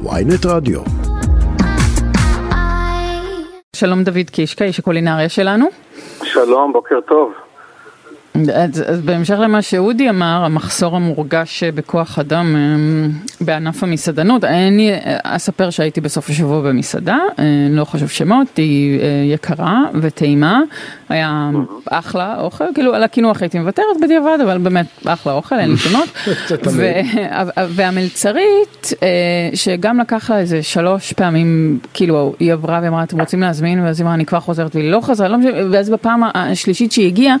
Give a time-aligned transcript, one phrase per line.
[0.00, 0.80] ויינט רדיו.
[3.76, 5.66] שלום דוד קישקה, איש הקולינריה שלנו.
[6.22, 7.32] שלום, בוקר טוב.
[8.34, 13.10] אז, אז בהמשך למה שאודי אמר, המחסור המורגש בכוח אדם אמ,
[13.40, 14.92] בענף המסעדנות, אני
[15.22, 20.60] אספר שהייתי בסוף השבוע במסעדה, אה, לא חשוב שמות, היא אה, יקרה וטעימה,
[21.08, 21.50] היה
[21.90, 26.08] אחלה אוכל, כאילו על הקינוח הייתי מוותרת בדיעבד, אבל באמת אחלה אוכל, אין לי תלונות.
[27.76, 29.08] והמלצרית, אה,
[29.54, 33.80] שגם לקח לה איזה שלוש פעמים, כאילו היא עברה ואמרה, אתם רוצים להזמין?
[33.80, 37.06] ואז היא אמרה, אני כבר חוזרת, והיא לא חזרה, לא משנה, ואז בפעם השלישית שהיא
[37.06, 37.36] הגיעה,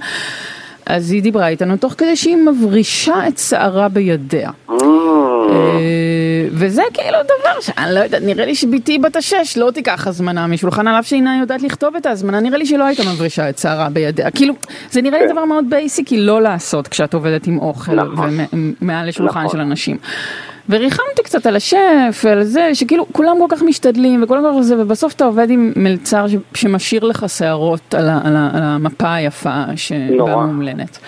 [0.86, 4.50] אז היא דיברה איתנו תוך כדי שהיא מברישה את שערה בידיה.
[4.70, 4.76] אה.
[6.52, 10.88] וזה כאילו דבר שאני לא יודעת, נראה לי שבתי בת השש לא תיקח הזמנה משולחן
[10.88, 14.30] על אף שאינה יודעת לכתוב את ההזמנה, נראה לי שלא הייתה מברישה את שערה בידיה.
[14.30, 14.54] כאילו,
[14.90, 15.32] זה נראה לי כן.
[15.32, 18.38] דבר מאוד בייסיקי לא לעשות כשאת עובדת עם אוכל נכון.
[18.82, 19.52] ומעל לשולחן נכון.
[19.52, 19.96] של אנשים.
[20.68, 24.82] וריחמתי קצת על השף ועל זה, שכאילו כולם כל כך משתדלים וכולם כל כך זה,
[24.82, 29.14] ובסוף אתה עובד עם מלצר ש- שמשאיר לך שערות על, ה- על, ה- על המפה
[29.14, 30.30] היפה ש- נורא.
[30.36, 30.98] והמומלנת.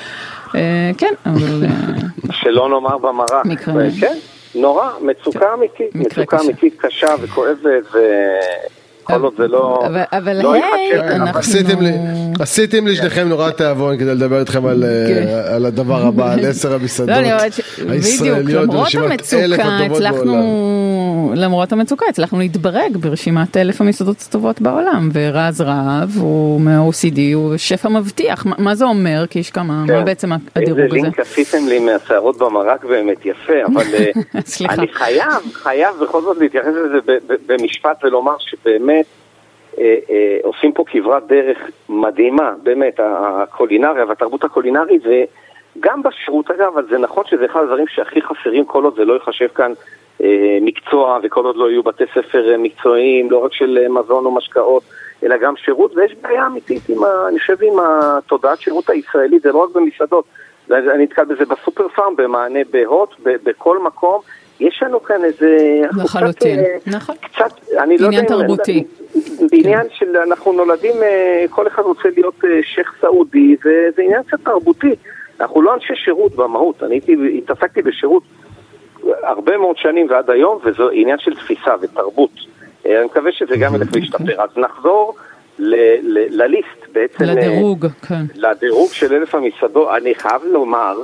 [0.54, 0.60] אה,
[0.98, 1.64] כן, אבל...
[1.64, 3.44] אה, שלא נאמר במרק.
[3.44, 3.84] מקרה.
[4.00, 4.14] כן,
[4.54, 6.46] נורא, מצוקה אמיתית, מקרה מצוקה קשה.
[6.46, 7.58] אמיתית קשה וכואבת,
[7.90, 9.84] וכל עוד זה לא...
[10.12, 11.40] אבל, לא היי, אנחנו...
[12.40, 15.54] עשיתם לשניכם נורא תיאבון כדי לדבר איתכם על, אה, כן.
[15.54, 20.14] על הדבר הבא, על עשר המסעדות לא, הישראליות למרות ברשימת אלף המצוקה, הטובות בעולם.
[20.14, 27.56] הצלחנו, למרות המצוקה, הצלחנו להתברג ברשימת אלף המסעדות הטובות בעולם, ורז רהב הוא מה-OCD, הוא
[27.56, 29.24] שפע מבטיח, מה, זה אומר?
[29.30, 29.94] כי יש כמה, כן.
[29.94, 31.02] מה בעצם הדירוג איזה הזה?
[31.02, 34.10] לינק עשיתם לי מהשערות במרק באמת יפה, אבל אה.
[34.74, 39.23] אני חייב, חייב בכל זאת להתייחס לזה ב- ב- במשפט ולומר שבאמת אה, אה,
[40.42, 41.58] עושים פה כברת דרך
[41.88, 48.22] מדהימה, באמת, הקולינריה והתרבות הקולינרית, וגם בשירות אגב, אבל זה נכון שזה אחד הדברים שהכי
[48.22, 49.72] חסרים כל עוד זה לא ייחשב כאן
[50.22, 54.24] אה, מקצוע, וכל עוד לא יהיו בתי ספר אה, מקצועיים, לא רק של אה, מזון
[54.24, 54.82] או משקאות,
[55.22, 59.52] אלא גם שירות, ויש בעיה אמיתית עם, ה, אני חושב, עם התודעת שירות הישראלית, זה
[59.52, 60.24] לא רק במסעדות,
[60.70, 64.20] אני נתקל בזה בסופר פארם, במענה בהוט, בכל מקום.
[64.60, 65.80] יש לנו כאן איזה...
[65.96, 67.14] לחלוטין, אה, נכון.
[67.16, 68.06] קצת, אני לא יודע...
[68.06, 68.84] עניין תרבותי.
[69.50, 74.38] בעניין של, אנחנו נולדים, אה, כל אחד רוצה להיות אה, שייח' סעודי, וזה עניין קצת
[74.44, 74.94] תרבותי.
[75.40, 78.22] אנחנו לא אנשי שירות במהות, אני הייתי, התעסקתי בשירות
[79.22, 82.30] הרבה מאוד שנים ועד היום, וזה עניין של תפיסה ותרבות.
[82.86, 84.42] אני מקווה שזה גם ילך להשתפר.
[84.42, 85.14] אז נחזור
[85.58, 87.24] ל- ל- לליסט בעצם.
[87.24, 88.24] לדירוג, כן.
[88.34, 90.96] לדירוג של אלף המסעדות, אני חייב לומר,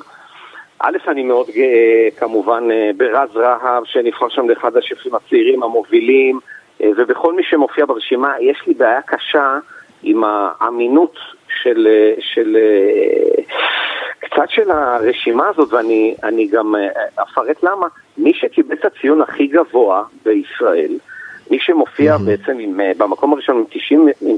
[0.83, 6.41] א', אני מאוד גאה כמובן אה, ברז רהב, שנבחר שם לאחד השפים הצעירים המובילים,
[6.83, 9.59] אה, ובכל מי שמופיע ברשימה, יש לי בעיה קשה
[10.03, 11.15] עם האמינות
[11.63, 12.57] של, אה, של
[14.21, 16.75] קצת של הרשימה הזאת, ואני אני גם
[17.23, 17.87] אפרט למה.
[18.19, 20.99] מי שקיבל את הציון הכי גבוה בישראל,
[21.51, 24.37] מי שמופיע בעצם עם, במקום הראשון עם 90, עם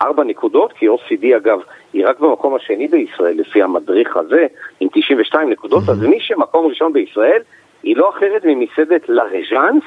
[0.00, 1.58] 94 נקודות, כי OCD אגב
[1.92, 4.46] היא רק במקום השני בישראל לפי המדריך הזה,
[4.80, 7.42] עם 92 נקודות, אז מי שמקום ראשון בישראל
[7.82, 9.82] היא לא אחרת ממסעדת לרג'אנס,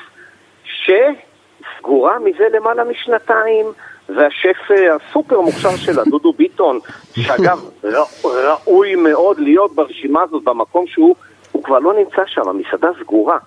[0.64, 3.66] שסגורה מזה למעלה משנתיים,
[4.10, 4.58] והשף
[4.96, 6.80] הסופר מוכשר שלה, דודו ביטון,
[7.16, 7.70] שאגב
[8.24, 11.16] ראוי מאוד להיות ברשימה הזאת במקום שהוא
[11.52, 13.38] הוא כבר לא נמצא שם, המסעדה סגורה.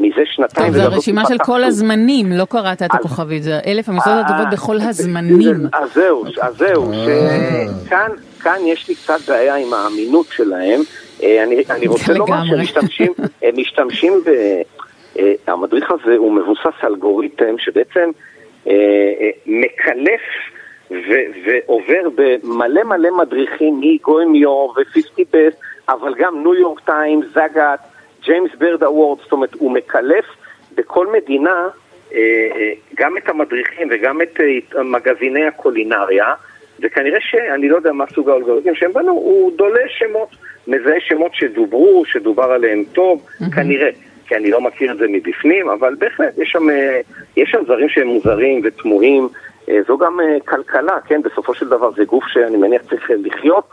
[0.00, 0.66] מזה שנתיים.
[0.72, 1.64] טוב, זו הרשימה של כל.
[1.64, 5.66] הזמנים, לא קראת את הכוכבית, זה אלף המסעדות הטובות אה, בכל זה- הזמנים.
[5.72, 6.90] אז זהו, אז זהו,
[7.86, 8.10] שכאן
[8.42, 10.80] כאן יש לי קצת בעיה עם האמינות שלהם.
[11.22, 12.44] אה, אני, אני רוצה לומר.
[12.46, 13.12] שהם משתמשים,
[13.42, 14.28] הם משתמשים ב...
[15.18, 18.10] אה, המדריך הזה הוא מבוסס על אלגוריתם שבעצם
[18.66, 18.72] אה,
[19.20, 20.20] אה, מקלף
[20.90, 25.56] ו- ועובר במלא מלא מדריכים מגו מיו ו-50 best,
[25.88, 27.80] אבל גם ניו יורק טיימס, זאגאט,
[28.24, 30.24] ג'יימס בירד award, זאת אומרת הוא מקלף
[30.74, 31.68] בכל מדינה
[32.14, 32.18] אה,
[32.56, 36.34] אה, גם את המדריכים וגם את אה, מגזיני הקולינריה,
[36.80, 40.28] וכנראה שאני לא יודע מה סוג האלגוריתם שהם בנו, הוא דולה שמות,
[40.68, 43.90] מזהה שמות שדוברו, שדובר עליהם טוב, כנראה.
[44.26, 46.66] כי אני לא מכיר את זה מבפנים, אבל בהחלט יש שם,
[47.36, 49.28] יש שם דברים שהם מוזרים ותמוהים.
[49.86, 51.22] זו גם כלכלה, כן?
[51.22, 53.64] בסופו של דבר זה גוף שאני מניח צריך לחיות.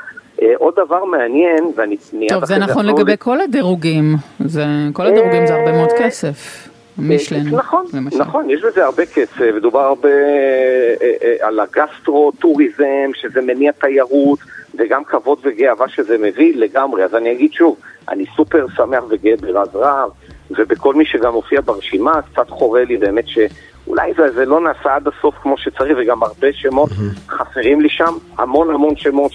[0.41, 1.97] אה, עוד דבר מעניין, ואני
[2.29, 4.63] טוב, זה נכון לגבי ל- כל הדירוגים, זה,
[4.93, 6.67] כל הדירוגים זה הרבה מאוד אה, כסף.
[6.97, 8.17] מישלן, נכון, למשל.
[8.17, 10.93] נכון, יש בזה הרבה כסף, מדובר הרבה אה,
[11.23, 14.39] אה, על הגסטרו-טוריזם, שזה מניע תיירות,
[14.79, 17.03] וגם כבוד וגאווה שזה מביא לגמרי.
[17.03, 17.75] אז אני אגיד שוב,
[18.09, 20.09] אני סופר שמח וגאה ברז רהב,
[20.51, 25.07] ובכל מי שגם מופיע ברשימה, קצת חורה לי באמת שאולי זה, זה לא נעשה עד
[25.07, 26.89] הסוף כמו שצריך, וגם הרבה שמות
[27.29, 29.31] חסרים לי שם, המון המון שמות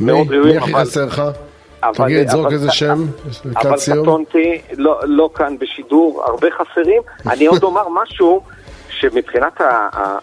[0.00, 0.80] מי שמאוד מי ראויים, הכי אבל...
[0.84, 1.22] חסר לך?
[1.82, 3.06] אבל- תגיד, זרוק אבל- איזה שם,
[3.44, 4.02] אבל לקראת סיום.
[4.02, 7.02] קטונתי, לא, לא כאן בשידור, הרבה חסרים.
[7.32, 8.40] אני עוד אומר משהו,
[8.90, 9.60] שמבחינת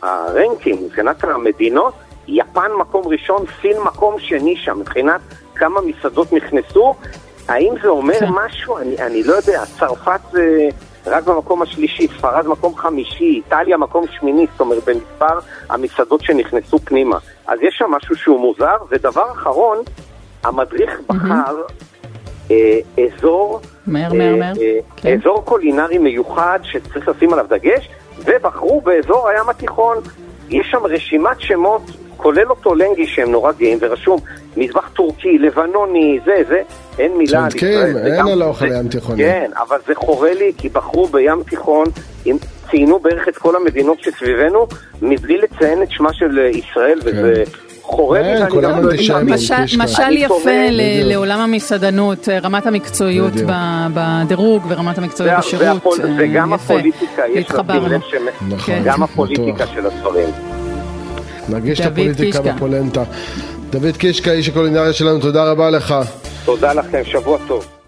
[0.02, 1.94] הרנקינג, מבחינת המדינות,
[2.28, 5.22] יפן מקום ראשון, סין מקום שני שם, מבחינת
[5.56, 6.96] כמה מסעדות נכנסו.
[7.48, 8.20] האם זה אומר.
[8.46, 8.78] משהו?
[8.78, 10.70] אני, אני לא יודע, צרפת זה
[11.06, 17.18] רק במקום השלישי, ספרד מקום חמישי, איטליה מקום שמיני, זאת אומרת במספר המסעדות שנכנסו פנימה.
[17.48, 19.78] אז יש שם משהו שהוא מוזר, ודבר אחרון,
[20.44, 21.62] המדריך בחר
[22.52, 24.54] אה, אזור, מהר, אה, מהר, מהר.
[24.62, 25.20] אה, כן.
[25.20, 29.98] אזור קולינרי מיוחד שצריך לשים עליו דגש, ובחרו באזור הים התיכון.
[30.50, 31.82] יש שם רשימת שמות,
[32.18, 34.20] כולל אותו לנגי שהם נורא גאים, ורשום
[34.58, 36.62] מטבח טורקי, לבנוני, זה, זה,
[37.00, 37.94] אין מילה על צודקים, ישראל.
[37.94, 39.24] זה אין על האוכל הים תיכוני.
[39.24, 41.86] כן, אבל זה חורה לי, כי בחרו בים תיכון,
[42.72, 44.68] ציינו בערך את כל המדינות שסביבנו,
[45.02, 47.44] מבלי לציין את שמה של אה, ישראל, וזה.
[48.14, 49.34] כן, אנטישמים.
[49.80, 50.50] משל- יפה.
[51.04, 53.34] לעולם המסעדנות, אה, רמת המקצועיות
[53.94, 56.00] בדירוג ורמת המקצועיות בשירות.
[56.00, 56.74] אה, וגם יפה.
[56.74, 58.22] הפוליטיקה, יש לשים.
[58.50, 59.10] נכון, גם בטוח.
[59.10, 60.30] הפוליטיקה של הדברים.
[61.50, 62.42] נרגיש את הפוליטיקה.
[62.42, 63.04] בפולנטה.
[63.70, 65.96] דוד קישקע, איש הקולינריה שלנו, תודה רבה לך.
[66.46, 67.79] תודה לכם, שבוע טוב.